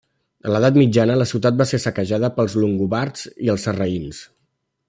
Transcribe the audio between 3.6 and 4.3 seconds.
sarraïns.